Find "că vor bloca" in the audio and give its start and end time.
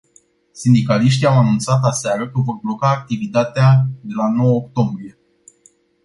2.31-2.89